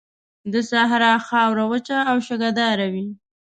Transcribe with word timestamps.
د 0.51 0.53
صحرا 0.69 1.13
خاوره 1.27 1.65
وچه 1.71 1.97
او 2.09 2.17
شګهداره 2.27 2.87
وي. 2.93 3.07